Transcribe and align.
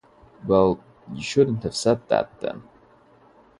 Well— 0.47 0.79
you 1.13 1.21
shouldn't 1.21 1.61
have 1.61 1.75
said 1.75 2.09
that, 2.09 2.39
then. 2.39 2.63